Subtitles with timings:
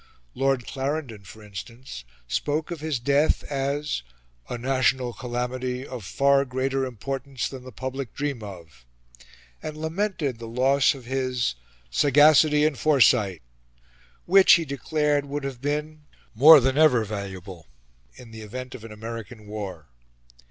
[0.33, 4.01] Lord Clarendon, for instance, spoke of his death as
[4.49, 8.83] "a national calamity of far greater importance than the public dream of,"
[9.61, 11.53] and lamented the loss of his
[11.91, 13.43] "sagacity and foresight,"
[14.25, 17.67] which, he declared, would have been "more than ever valuable"
[18.15, 19.85] in the event of an American war.